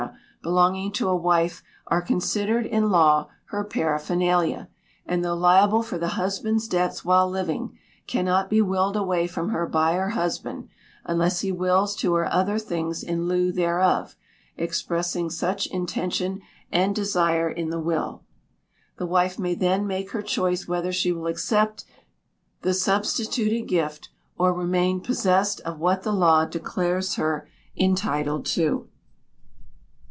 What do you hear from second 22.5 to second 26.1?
the substituted gift, or remain possessed of what